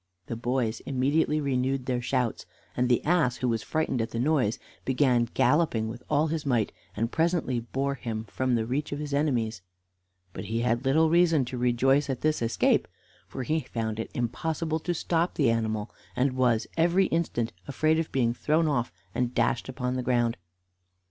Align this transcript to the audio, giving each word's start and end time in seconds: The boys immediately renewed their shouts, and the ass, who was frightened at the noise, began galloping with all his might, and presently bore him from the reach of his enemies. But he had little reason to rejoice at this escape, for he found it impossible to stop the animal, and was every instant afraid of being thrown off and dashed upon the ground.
The 0.25 0.35
boys 0.35 0.79
immediately 0.79 1.39
renewed 1.39 1.85
their 1.85 2.01
shouts, 2.01 2.47
and 2.75 2.89
the 2.89 3.05
ass, 3.05 3.35
who 3.37 3.47
was 3.47 3.61
frightened 3.61 4.01
at 4.01 4.09
the 4.09 4.17
noise, 4.19 4.57
began 4.83 5.29
galloping 5.35 5.89
with 5.89 6.01
all 6.09 6.25
his 6.25 6.43
might, 6.43 6.71
and 6.97 7.11
presently 7.11 7.59
bore 7.59 7.93
him 7.93 8.23
from 8.23 8.55
the 8.55 8.65
reach 8.65 8.91
of 8.91 8.97
his 8.97 9.13
enemies. 9.13 9.61
But 10.33 10.45
he 10.45 10.61
had 10.61 10.85
little 10.85 11.11
reason 11.11 11.45
to 11.45 11.55
rejoice 11.59 12.09
at 12.09 12.21
this 12.21 12.41
escape, 12.41 12.87
for 13.27 13.43
he 13.43 13.59
found 13.59 13.99
it 13.99 14.09
impossible 14.15 14.79
to 14.79 14.93
stop 14.95 15.35
the 15.35 15.51
animal, 15.51 15.91
and 16.15 16.31
was 16.35 16.65
every 16.75 17.05
instant 17.13 17.53
afraid 17.67 17.99
of 17.99 18.11
being 18.11 18.33
thrown 18.33 18.67
off 18.67 18.91
and 19.13 19.35
dashed 19.35 19.69
upon 19.69 19.93
the 19.97 20.01
ground. 20.01 20.35